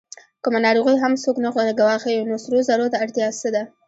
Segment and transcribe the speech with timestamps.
[0.43, 1.49] کومه ناروغي هم څوک نه
[1.79, 3.63] ګواښي، نو سرو زرو ته اړتیا څه ده؟